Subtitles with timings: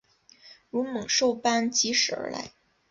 [0.71, 2.53] 如猛兽般疾驶而来